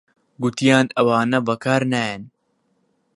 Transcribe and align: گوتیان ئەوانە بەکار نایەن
گوتیان 0.41 0.87
ئەوانە 0.95 1.39
بەکار 1.47 1.81
نایەن 1.91 2.23